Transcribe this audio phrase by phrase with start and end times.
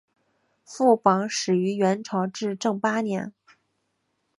[0.65, 3.35] 副榜始于元朝至正八年。